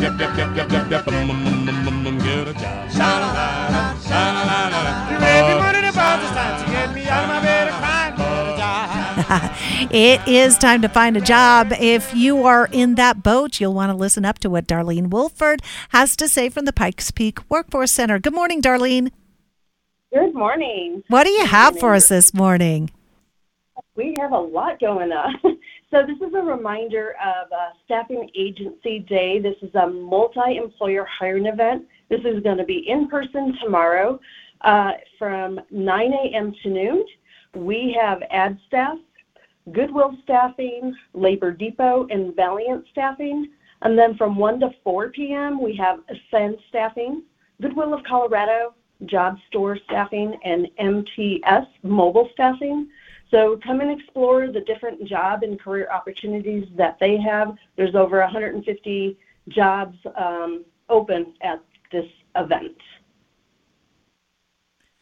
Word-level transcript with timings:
yep, 0.00 0.18
yep, 0.18 0.36
yep, 0.36 0.56
yep, 0.56 0.70
yep, 0.70 0.90
yep, 0.90 1.06
yep, 1.06 1.18
get 2.22 2.48
a 2.48 2.52
job. 2.54 2.90
Sha-la-la-la, 2.90 3.98
sha-la-la-la. 4.00 5.10
You 5.10 5.18
made 5.18 5.44
me 5.48 5.54
put 5.60 5.74
it 5.74 5.86
about 5.90 6.20
this 6.20 6.30
time 6.30 6.64
to 6.64 6.70
get 6.70 6.94
me 6.94 7.08
out 7.08 7.24
of 7.24 7.28
my 7.28 7.40
bed 7.42 7.68
and 7.68 7.76
crying 7.76 8.14
for 8.16 8.22
a 8.22 8.56
job. 8.56 9.88
It 9.90 10.26
is 10.28 10.58
time 10.58 10.82
to 10.82 10.88
find 10.88 11.16
a 11.16 11.20
job. 11.20 11.72
If 11.78 12.14
you 12.14 12.44
are 12.44 12.68
in 12.72 12.96
that 12.96 13.22
boat, 13.22 13.60
you'll 13.60 13.74
want 13.74 13.90
to 13.90 13.96
listen 13.96 14.24
up 14.24 14.38
to 14.40 14.50
what 14.50 14.66
Darlene 14.66 15.08
Wolford 15.08 15.62
has 15.90 16.14
to 16.16 16.28
say 16.28 16.48
from 16.48 16.64
the 16.64 16.72
Pikes 16.72 17.10
Peak 17.10 17.38
Workforce 17.50 17.90
Center. 17.90 18.18
Good 18.18 18.34
morning, 18.34 18.60
Darlene. 18.60 19.10
Good 20.12 20.34
morning. 20.34 21.02
What 21.08 21.24
do 21.24 21.30
you 21.30 21.46
have 21.46 21.78
for 21.78 21.94
us 21.94 22.08
this 22.08 22.34
morning? 22.34 22.90
We 23.94 24.14
have 24.20 24.32
a 24.32 24.38
lot 24.38 24.78
going 24.80 25.10
on. 25.12 25.34
So 25.90 26.02
this 26.06 26.16
is 26.16 26.34
a 26.34 26.42
reminder 26.42 27.14
of 27.24 27.50
uh, 27.50 27.70
Staffing 27.86 28.28
Agency 28.38 28.98
Day. 28.98 29.38
This 29.38 29.56
is 29.62 29.74
a 29.74 29.86
multi-employer 29.86 31.06
hiring 31.06 31.46
event. 31.46 31.86
This 32.10 32.20
is 32.26 32.42
going 32.42 32.58
to 32.58 32.64
be 32.64 32.84
in 32.86 33.08
person 33.08 33.56
tomorrow 33.62 34.20
uh, 34.60 34.92
from 35.18 35.58
9 35.70 36.12
a.m. 36.12 36.54
to 36.62 36.68
noon. 36.68 37.06
We 37.54 37.96
have 37.98 38.22
ad 38.30 38.58
staff, 38.66 38.98
Goodwill 39.72 40.14
staffing, 40.24 40.94
Labor 41.14 41.52
Depot, 41.52 42.06
and 42.10 42.36
Valiant 42.36 42.84
staffing. 42.90 43.48
And 43.80 43.98
then 43.98 44.14
from 44.18 44.36
1 44.36 44.60
to 44.60 44.70
4 44.84 45.08
p.m., 45.12 45.62
we 45.62 45.74
have 45.76 46.00
Ascend 46.10 46.58
staffing, 46.68 47.22
Goodwill 47.62 47.94
of 47.94 48.04
Colorado, 48.04 48.74
Job 49.06 49.38
Store 49.48 49.78
staffing, 49.86 50.38
and 50.44 50.68
MTS 50.78 51.66
mobile 51.82 52.28
staffing. 52.34 52.88
So 53.30 53.58
come 53.62 53.80
and 53.80 53.90
explore 53.90 54.46
the 54.46 54.60
different 54.60 55.04
job 55.04 55.42
and 55.42 55.60
career 55.60 55.88
opportunities 55.92 56.66
that 56.76 56.98
they 56.98 57.18
have. 57.18 57.56
There's 57.76 57.94
over 57.94 58.20
150 58.20 59.18
jobs 59.48 59.96
um, 60.16 60.64
open 60.88 61.34
at 61.42 61.62
this 61.92 62.06
event. 62.36 62.76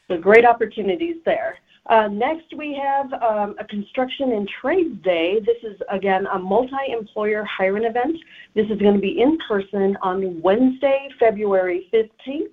So 0.09 0.19
great 0.19 0.45
opportunities 0.45 1.17
there. 1.25 1.59
Uh, 1.87 2.09
next, 2.09 2.53
we 2.57 2.75
have 2.75 3.13
um, 3.23 3.55
a 3.61 3.65
construction 3.65 4.33
and 4.33 4.49
trades 4.61 5.01
day. 5.05 5.39
This 5.41 5.59
is 5.63 5.81
again 5.89 6.27
a 6.27 6.39
multi-employer 6.39 7.45
hiring 7.45 7.85
event. 7.85 8.17
This 8.55 8.67
is 8.71 8.79
going 8.81 8.95
to 8.95 9.01
be 9.01 9.21
in 9.21 9.39
person 9.49 9.97
on 10.03 10.41
Wednesday, 10.43 11.09
February 11.21 11.89
15th, 11.93 12.51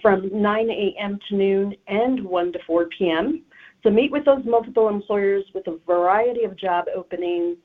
from 0.00 0.28
9 0.32 0.70
a.m. 0.70 1.18
to 1.28 1.36
noon 1.36 1.76
and 1.86 2.24
1 2.24 2.52
to 2.52 2.58
4 2.66 2.86
p.m. 2.98 3.44
So 3.82 3.90
meet 3.90 4.12
with 4.12 4.24
those 4.24 4.44
multiple 4.44 4.88
employers 4.88 5.44
with 5.54 5.66
a 5.66 5.78
variety 5.86 6.44
of 6.44 6.56
job 6.56 6.86
openings, 6.94 7.56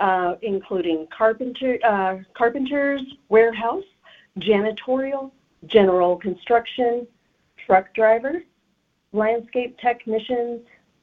uh, 0.00 0.34
including 0.42 1.06
carpenter, 1.16 1.78
uh, 1.84 2.18
carpenters, 2.34 3.02
warehouse, 3.28 3.84
janitorial, 4.38 5.30
general 5.66 6.16
construction, 6.16 7.06
truck 7.64 7.94
driver, 7.94 8.42
landscape 9.12 9.78
technicians, 9.78 10.60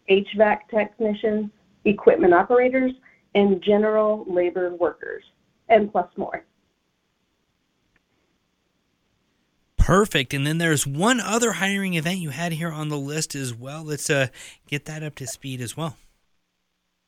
HVAC 0.09 0.59
technicians, 0.70 1.50
equipment 1.86 2.34
operators, 2.34 2.92
and 3.36 3.62
general 3.62 4.26
labor 4.28 4.74
workers, 4.76 5.24
and 5.70 5.92
plus 5.92 6.09
more. 6.18 6.44
Perfect. 9.88 10.34
And 10.34 10.46
then 10.46 10.58
there's 10.58 10.86
one 10.86 11.22
other 11.22 11.54
hiring 11.54 11.94
event 11.94 12.18
you 12.18 12.32
had 12.32 12.52
here 12.52 12.74
on 12.74 12.90
the 12.90 12.98
list 12.98 13.36
as 13.36 13.54
well. 13.54 13.86
Let's 13.86 14.10
uh, 14.10 14.28
get 14.68 14.84
that 14.84 15.02
up 15.02 15.16
to 15.16 15.26
speed 15.26 15.62
as 15.62 15.78
well. 15.78 15.96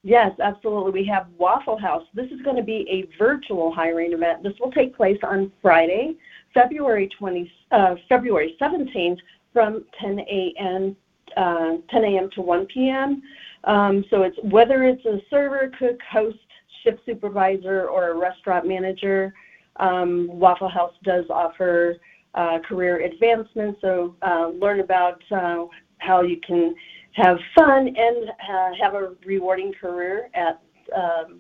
Yes, 0.02 0.32
absolutely. 0.42 0.94
We 0.94 1.06
have 1.08 1.28
Waffle 1.38 1.78
House. 1.78 2.06
This 2.14 2.32
is 2.32 2.42
going 2.42 2.56
to 2.56 2.64
be 2.64 2.88
a 2.90 3.18
virtual 3.22 3.74
hiring 3.74 4.14
event. 4.14 4.44
This 4.44 4.54
will 4.62 4.72
take 4.72 4.96
place 4.96 5.18
on 5.24 5.52
Friday, 5.62 6.16
February 6.54 7.10
20, 7.20 7.52
uh, 7.72 7.96
February 8.08 8.56
17th, 8.62 9.18
from 9.52 9.84
10 10.00 10.20
a.m. 10.20 10.96
Uh, 11.36 11.80
10 11.92 12.04
a.m. 12.06 12.30
to 12.36 12.42
1 12.42 12.66
p.m. 12.68 13.22
Um, 13.66 14.06
so 14.10 14.24
it's 14.24 14.38
whether 14.42 14.86
it's 14.86 15.06
a 15.06 15.20
server, 15.30 15.70
cook, 15.78 16.00
host, 16.10 16.38
shift 16.82 17.02
supervisor, 17.06 17.90
or 17.90 18.12
a 18.12 18.18
restaurant 18.18 18.66
manager. 18.66 19.34
Um, 19.82 20.30
Waffle 20.32 20.70
House 20.70 20.94
does 21.04 21.26
offer 21.30 21.98
uh, 22.36 22.60
career 22.68 23.02
advancement. 23.02 23.78
So 23.82 24.16
uh, 24.22 24.50
learn 24.50 24.80
about 24.80 25.22
uh, 25.32 25.66
how 25.98 26.22
you 26.22 26.40
can 26.46 26.76
have 27.14 27.38
fun 27.56 27.88
and 27.88 28.30
uh, 28.30 28.70
have 28.82 28.94
a 28.94 29.14
rewarding 29.26 29.74
career 29.80 30.30
at 30.34 30.62
um, 30.96 31.40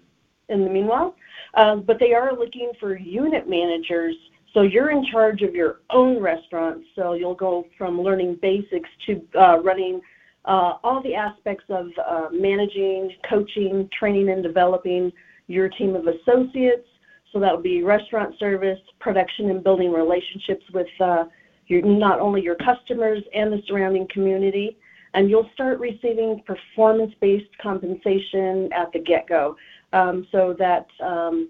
in 0.50 0.64
the 0.64 0.70
meanwhile. 0.70 1.16
Uh, 1.54 1.78
but 1.78 1.98
they 2.00 2.14
are 2.14 2.34
looking 2.34 2.72
for 2.80 2.98
unit 2.98 3.48
managers. 3.48 4.16
So 4.54 4.62
you're 4.62 4.90
in 4.90 5.06
charge 5.12 5.42
of 5.42 5.54
your 5.54 5.82
own 5.92 6.22
restaurant. 6.22 6.84
So 6.96 7.14
you'll 7.14 7.36
go 7.36 7.66
from 7.78 8.02
learning 8.02 8.40
basics 8.42 8.90
to 9.06 9.22
uh, 9.40 9.60
running 9.60 10.02
all 10.46 11.02
the 11.04 11.14
aspects 11.14 11.66
of 11.70 11.88
managing, 12.32 13.12
coaching, 13.30 13.88
training, 13.98 14.30
and 14.30 14.42
developing 14.42 15.12
your 15.46 15.70
team 15.70 15.96
of 15.96 16.08
associates 16.08 16.88
so 17.32 17.40
that 17.40 17.56
will 17.56 17.62
be 17.62 17.84
restaurant 17.84 18.38
service, 18.40 18.80
production, 19.00 19.50
and 19.50 19.64
building 19.64 19.92
relationships 19.92 20.66
with 20.74 20.88
uh, 21.00 21.26
your, 21.68 21.82
not 21.82 22.20
only 22.20 22.42
your 22.42 22.56
customers 22.56 23.22
and 23.34 23.52
the 23.52 23.62
surrounding 23.68 24.08
community. 24.14 24.78
And 25.16 25.28
you'll 25.28 25.50
start 25.56 25.80
receiving 25.80 26.44
performance-based 26.46 27.58
compensation 27.60 28.70
at 28.72 28.92
the 28.94 29.00
get-go. 29.00 29.56
Um, 29.92 30.28
so 30.32 30.56
that 30.60 30.86
um, 31.04 31.50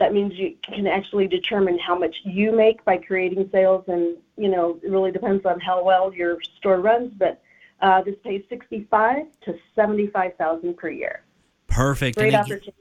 that 0.00 0.12
means 0.12 0.32
you 0.34 0.56
can 0.64 0.88
actually 0.88 1.28
determine 1.28 1.78
how 1.78 1.96
much 1.96 2.16
you 2.24 2.50
make 2.50 2.84
by 2.84 2.96
creating 2.96 3.48
sales, 3.52 3.84
and 3.86 4.16
you 4.36 4.48
know 4.48 4.80
it 4.82 4.90
really 4.90 5.12
depends 5.12 5.46
on 5.46 5.60
how 5.60 5.84
well 5.84 6.12
your 6.12 6.38
store 6.58 6.80
runs. 6.80 7.12
But 7.16 7.40
uh, 7.80 8.02
this 8.02 8.16
pays 8.24 8.42
sixty-five 8.48 9.26
to 9.44 9.54
seventy-five 9.76 10.32
thousand 10.36 10.76
per 10.76 10.90
year. 10.90 11.22
Perfect. 11.68 12.18
Great 12.18 12.34
opportunity. 12.34 12.74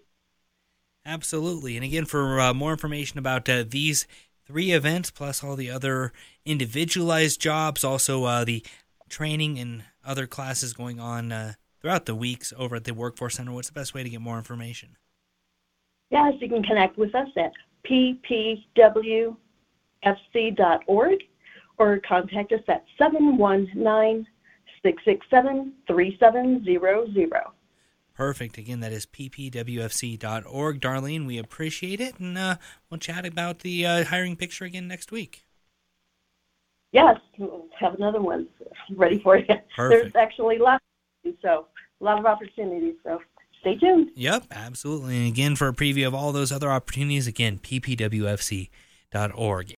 Absolutely. 1.05 1.75
And 1.75 1.83
again, 1.83 2.05
for 2.05 2.39
uh, 2.39 2.53
more 2.53 2.71
information 2.71 3.17
about 3.19 3.49
uh, 3.49 3.63
these 3.67 4.07
three 4.45 4.71
events, 4.71 5.11
plus 5.11 5.43
all 5.43 5.55
the 5.55 5.69
other 5.69 6.11
individualized 6.45 7.39
jobs, 7.41 7.83
also 7.83 8.25
uh, 8.25 8.43
the 8.43 8.63
training 9.09 9.57
and 9.59 9.83
other 10.05 10.27
classes 10.27 10.73
going 10.73 10.99
on 10.99 11.31
uh, 11.31 11.53
throughout 11.81 12.05
the 12.05 12.15
weeks 12.15 12.53
over 12.57 12.75
at 12.75 12.83
the 12.83 12.93
Workforce 12.93 13.35
Center, 13.35 13.51
what's 13.51 13.67
the 13.67 13.73
best 13.73 13.93
way 13.93 14.03
to 14.03 14.09
get 14.09 14.21
more 14.21 14.37
information? 14.37 14.97
Yes, 16.09 16.33
you 16.39 16.49
can 16.49 16.63
connect 16.63 16.97
with 16.97 17.13
us 17.15 17.29
at 17.37 17.53
ppwfc.org 17.89 19.37
or 21.77 21.99
contact 22.07 22.51
us 22.51 22.61
at 22.67 22.83
719 22.97 24.27
667 24.83 25.73
3700. 25.87 27.58
Perfect. 28.19 28.57
Again, 28.57 28.81
that 28.81 28.91
is 28.91 29.05
ppwfc.org. 29.05 30.81
Darlene, 30.81 31.25
we 31.25 31.37
appreciate 31.37 32.01
it, 32.01 32.19
and 32.19 32.37
uh, 32.37 32.57
we'll 32.89 32.97
chat 32.97 33.25
about 33.25 33.59
the 33.59 33.85
uh, 33.85 34.03
hiring 34.03 34.35
picture 34.35 34.65
again 34.65 34.89
next 34.89 35.09
week. 35.09 35.45
Yes, 36.91 37.17
we'll 37.37 37.67
have 37.79 37.93
another 37.93 38.19
one 38.19 38.49
ready 38.97 39.19
for 39.19 39.37
you. 39.37 39.45
Perfect. 39.73 40.13
There's 40.13 40.15
actually 40.17 40.57
lots, 40.57 40.83
so 41.41 41.67
a 42.01 42.03
lot 42.03 42.19
of 42.19 42.25
opportunities. 42.25 42.95
So 43.05 43.21
stay 43.61 43.77
tuned. 43.77 44.09
Yep, 44.15 44.47
absolutely. 44.51 45.15
And 45.15 45.27
again, 45.27 45.55
for 45.55 45.69
a 45.69 45.73
preview 45.73 46.05
of 46.05 46.13
all 46.13 46.33
those 46.33 46.51
other 46.51 46.69
opportunities, 46.69 47.25
again, 47.25 47.57
ppwfc.org. 47.57 48.67